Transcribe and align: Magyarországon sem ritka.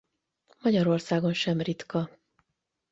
Magyarországon 0.61 1.33
sem 1.33 1.59
ritka. 1.61 2.19